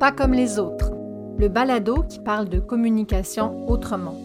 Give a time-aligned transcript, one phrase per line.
[0.00, 0.92] Pas comme les autres,
[1.36, 4.16] le balado qui parle de communication autrement.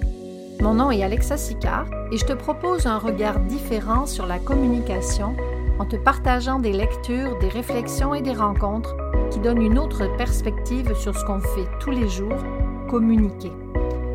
[0.62, 5.36] Mon nom est Alexa Sicard et je te propose un regard différent sur la communication
[5.78, 8.96] en te partageant des lectures, des réflexions et des rencontres
[9.32, 12.42] qui donnent une autre perspective sur ce qu'on fait tous les jours,
[12.90, 13.52] communiquer.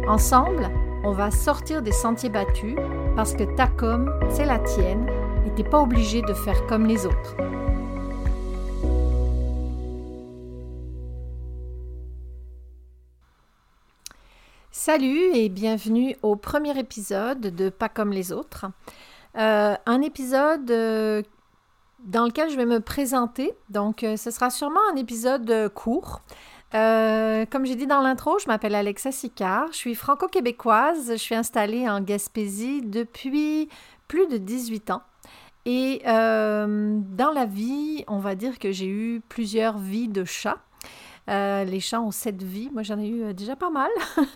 [0.09, 0.71] Ensemble,
[1.05, 2.77] on va sortir des sentiers battus
[3.17, 5.07] parce que ta com, c'est la tienne
[5.47, 7.37] et t'es pas obligé de faire comme les autres.
[14.83, 18.65] Salut et bienvenue au premier épisode de Pas comme les autres.
[19.37, 21.23] Euh, un épisode euh,
[21.99, 23.53] dans lequel je vais me présenter.
[23.69, 26.23] Donc, euh, ce sera sûrement un épisode court.
[26.73, 29.67] comme j'ai dit dans l'intro, je m'appelle Alexa Sicard.
[29.73, 31.11] Je suis franco-québécoise.
[31.11, 33.69] Je suis installée en Gaspésie depuis
[34.09, 35.03] plus de 18 ans.
[35.67, 40.57] Et dans la vie, on va dire que j'ai eu plusieurs vies de chat.
[41.29, 42.71] Euh, les chats ont sept vies.
[42.73, 43.91] Moi, j'en ai eu euh, déjà pas mal.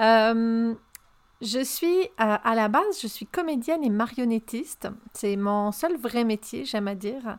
[0.00, 0.74] Euh,
[1.42, 4.86] je suis, à la base, je suis comédienne et marionnettiste.
[5.12, 7.36] C'est mon seul vrai métier, j'aime à dire.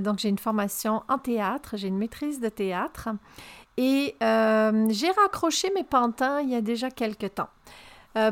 [0.00, 3.10] donc, j'ai une formation en théâtre, j'ai une maîtrise de théâtre.
[3.76, 7.50] Et j'ai raccroché mes pantins il y a déjà quelques temps.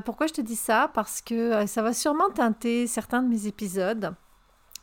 [0.06, 0.90] pourquoi je te dis ça?
[0.94, 4.14] Parce que ça va sûrement teinter certains de mes épisodes.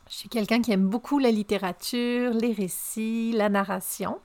[0.08, 4.20] Je suis quelqu'un qui aime beaucoup la littérature, les récits, la narration.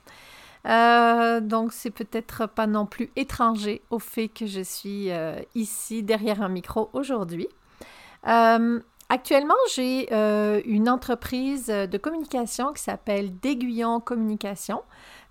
[0.66, 6.02] Euh, donc, c'est peut-être pas non plus étranger au fait que je suis euh, ici
[6.02, 7.48] derrière un micro aujourd'hui.
[8.26, 10.12] Euh, actuellement, j'ai
[10.66, 14.82] une entreprise de communication qui s'appelle D'Aiguillon Communication,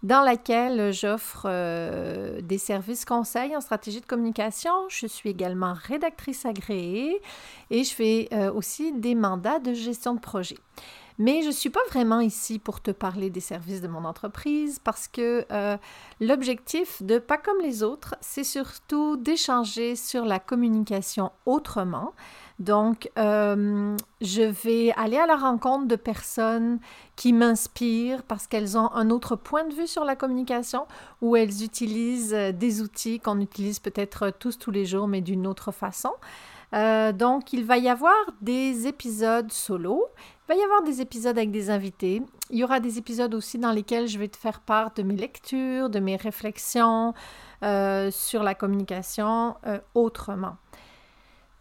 [0.02, 1.48] dans laquelle j'offre
[2.42, 4.72] des services conseils en stratégie de communication.
[4.90, 7.22] Je suis également rédactrice agréée
[7.70, 10.58] et je fais aussi des mandats de gestion de projet.
[11.20, 14.80] Mais je ne suis pas vraiment ici pour te parler des services de mon entreprise
[14.80, 15.76] parce que euh,
[16.22, 22.14] l'objectif de Pas comme les autres, c'est surtout d'échanger sur la communication autrement.
[22.60, 26.80] Donc, euh, je vais aller à la rencontre de personnes
[27.18, 30.88] qui m'inspirent parce qu'elles ont un autre point de vue sur la communication
[31.22, 35.74] ou elles utilisent des outils qu'on utilise peut-être tous tous les jours, mais d'une autre
[35.74, 36.12] façon.
[36.74, 41.38] Euh, donc, il va y avoir des épisodes solo, il va y avoir des épisodes
[41.38, 42.22] avec des invités.
[42.52, 45.16] Il y aura des épisodes aussi dans lesquels je vais te faire part de mes
[45.16, 47.14] lectures, de mes réflexions
[47.64, 50.58] euh, sur la communication euh, autrement.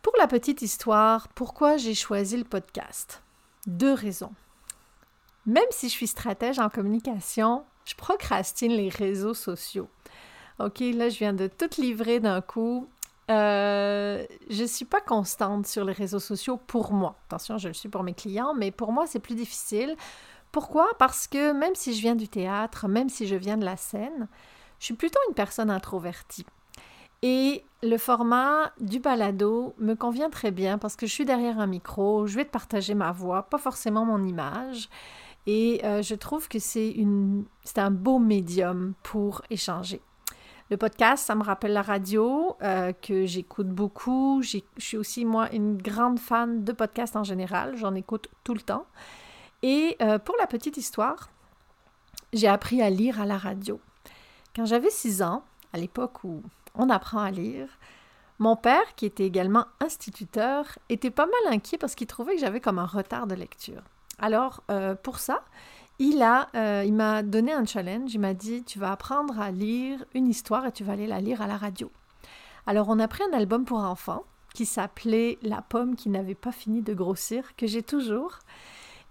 [0.02, 3.22] Pour la petite histoire, pourquoi j'ai choisi le podcast?
[3.66, 4.32] Deux raisons.
[5.44, 9.88] Même si je suis stratège en communication, je procrastine les réseaux sociaux.
[10.58, 12.88] OK, là, je viens de tout livrer d'un coup.
[13.30, 17.16] Euh, je ne suis pas constante sur les réseaux sociaux pour moi.
[17.26, 19.96] Attention, je le suis pour mes clients, mais pour moi, c'est plus difficile.
[20.50, 20.88] Pourquoi?
[20.98, 24.28] Parce que même si je viens du théâtre, même si je viens de la scène,
[24.78, 26.46] je suis plutôt une personne introvertie.
[27.22, 31.66] Et le format du balado me convient très bien parce que je suis derrière un
[31.66, 34.88] micro, je vais te partager ma voix, pas forcément mon image.
[35.46, 36.94] Et euh, je trouve que c'est
[37.76, 40.00] un beau médium pour échanger.
[40.70, 44.42] Le podcast, ça me rappelle la radio euh, que j'écoute beaucoup.
[44.42, 47.76] Je suis aussi, moi, une grande fan de podcasts en général.
[47.76, 48.84] J'en écoute tout le temps.
[49.62, 51.30] Et euh, pour la petite histoire,
[52.34, 53.80] j'ai appris à lire à la radio.
[54.54, 55.42] Quand j'avais 6 ans,
[55.72, 56.42] à l'époque où
[56.74, 57.68] on apprend à lire,
[58.38, 62.60] mon père, qui était également instituteur, était pas mal inquiet parce qu'il trouvait que j'avais
[62.60, 63.82] comme un retard de lecture.
[64.18, 65.42] Alors, euh, pour ça,
[65.98, 68.14] il a, euh, il m'a donné un challenge.
[68.14, 71.20] Il m'a dit, tu vas apprendre à lire une histoire et tu vas aller la
[71.20, 71.90] lire à la radio.
[72.66, 76.52] Alors, on a pris un album pour enfants qui s'appelait La pomme qui n'avait pas
[76.52, 78.38] fini de grossir, que j'ai toujours,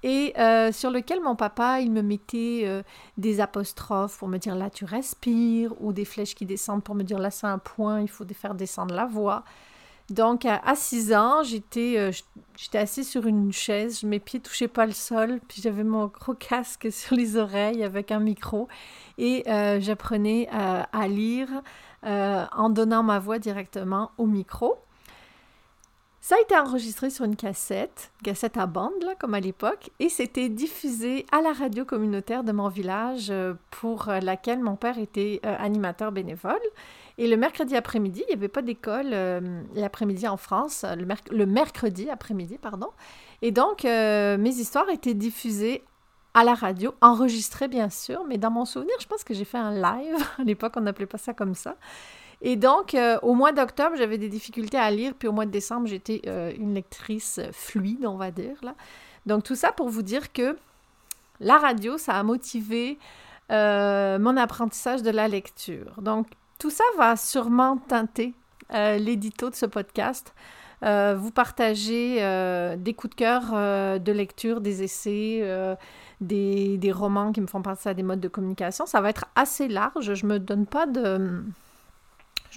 [0.04, 2.84] et euh, sur lequel mon papa, il me mettait euh,
[3.18, 7.04] des apostrophes pour me dire là tu respires, ou des flèches qui descendent pour me
[7.04, 9.44] dire là c'est un point, il faut faire descendre la voix.
[10.10, 12.12] Donc, à 6 ans, j'étais euh,
[12.56, 16.34] j'étais assise sur une chaise, mes pieds touchaient pas le sol, puis j'avais mon gros
[16.50, 18.70] casque sur les oreilles avec un micro
[19.18, 21.50] et euh, j'apprenais euh, à lire
[22.04, 24.78] en donnant ma voix directement au micro.
[26.22, 30.08] Ça a été enregistré sur une cassette, cassette à bande, là, comme à l'époque, et
[30.08, 33.34] c'était diffusé à la radio communautaire de mon village
[33.72, 36.62] pour laquelle mon père était animateur bénévole.
[37.20, 40.86] Et le mercredi après-midi, il n'y avait pas d'école euh, l'après-midi en France,
[41.32, 42.90] le, mercredi après-midi, pardon.
[43.42, 45.84] Et donc, euh, mes histoires étaient diffusées
[46.36, 49.58] à la radio, enregistrées bien sûr, mais dans mon souvenir, je pense que j'ai fait
[49.58, 50.16] un live.
[50.38, 51.76] à l'époque, on n'appelait pas ça comme ça.
[52.42, 55.52] Et donc, euh, au mois d'octobre, j'avais des difficultés à lire, puis au mois de
[55.52, 56.22] décembre, j'étais
[56.60, 58.58] une lectrice fluide, on va dire.
[58.62, 58.76] Là.
[59.26, 60.56] Donc, tout ça pour vous dire que
[61.40, 63.00] la radio, ça a motivé
[63.50, 66.00] mon apprentissage de la lecture.
[66.00, 66.28] Donc,
[66.60, 68.34] tout ça va sûrement teinter
[68.72, 70.34] l'édito de ce podcast.
[70.82, 72.16] vous partagez
[72.78, 75.44] des coups de cœur de lecture, des essais,
[76.20, 78.86] des, romans qui me font penser à des modes de communication.
[78.86, 80.14] Ça va être assez large.
[80.14, 80.86] Je me donne pas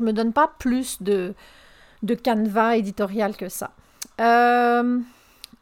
[0.02, 1.34] me donne pas plus de,
[2.02, 3.70] de canevas éditorial que ça.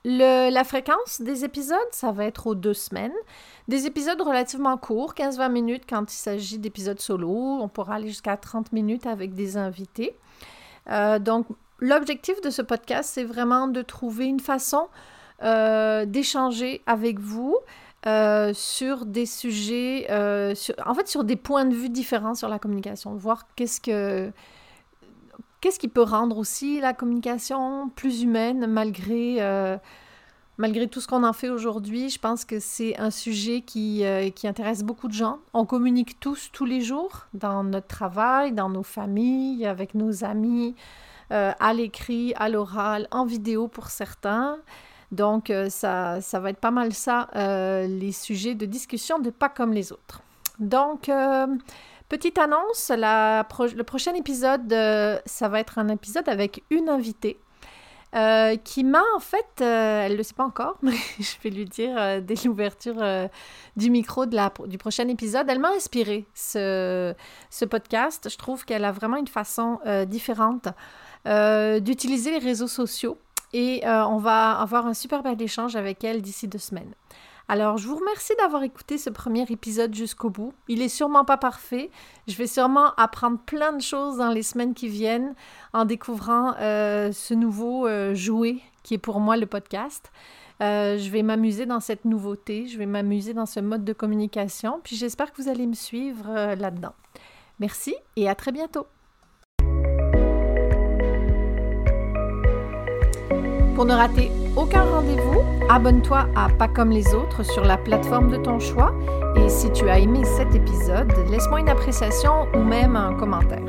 [0.09, 3.13] Euh, la fréquence des épisodes, ça va être aux deux semaines.
[3.69, 7.29] Des épisodes relativement courts, 15-20 minutes quand il s'agit d'épisodes solo.
[7.29, 10.17] On pourra aller jusqu'à 30 minutes avec des invités.
[10.91, 11.47] Euh, donc,
[11.79, 14.89] l'objectif de ce podcast, c'est vraiment de trouver une façon
[15.43, 17.57] euh, d'échanger avec vous.
[18.55, 23.47] sur des sujets, en fait sur des points de vue différents sur la communication, voir
[23.55, 24.33] qu'est-ce que
[25.61, 29.77] qu'est-ce qui peut rendre aussi la communication plus humaine malgré, euh,
[30.57, 32.09] malgré tout ce qu'on en fait aujourd'hui?
[32.09, 35.39] Je pense que c'est un sujet qui, euh, qui intéresse beaucoup de gens.
[35.55, 40.75] On communique tous, tous les jours, dans notre travail, dans nos familles, avec nos amis,
[41.33, 44.59] euh, à l'écrit, à l'oral, en vidéo pour certains.
[45.11, 49.73] Donc, ça, ça va être pas mal ça, les sujets de discussion de Pas comme
[49.73, 50.21] les autres.
[50.59, 51.09] Donc,
[52.09, 57.39] Petite annonce, le prochain épisode, euh, ça va être un épisode avec une invitée.
[58.15, 61.51] Euh, qui m'a en fait, euh, elle ne le sait pas encore, mais je vais
[61.51, 62.97] lui dire dès l'ouverture
[63.77, 67.15] du micro du prochain épisode, elle m'a inspiré ce,
[67.69, 68.31] podcast.
[68.31, 70.69] Je trouve qu'elle a vraiment une façon différente
[71.27, 73.19] d'utiliser les réseaux sociaux
[73.53, 76.95] et on va avoir un super bel échange avec elle d'ici deux semaines.
[77.51, 80.53] Alors, je vous remercie d'avoir écouté ce premier épisode jusqu'au bout.
[80.69, 81.91] Il est sûrement pas parfait.
[82.27, 85.35] Je vais sûrement apprendre plein de choses dans les semaines qui viennent
[85.73, 90.13] en découvrant euh, ce nouveau euh, jouet qui est pour moi le podcast.
[90.61, 94.81] Euh, je vais m'amuser dans cette nouveauté, je vais m'amuser dans ce mode de communication,
[94.83, 96.95] puis j'espère que vous allez me suivre là-dedans.
[97.61, 98.87] Merci et à très bientôt.
[103.75, 108.37] Pour ne rater aucun rendez-vous, abonne-toi à Pas comme les autres sur la plateforme de
[108.37, 108.93] ton choix
[109.37, 113.63] et si tu as aimé cet épisode, laisse-moi une appréciation ou même un commentaire.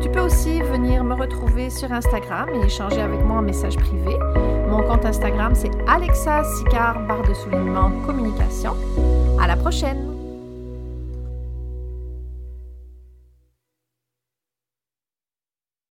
[0.00, 4.18] Tu peux aussi venir me retrouver sur Instagram et échanger avec moi en message privé.
[4.68, 8.74] Mon compte Instagram c'est Alexa Sicard, barre de soulignement communication.
[9.40, 10.03] À la prochaine!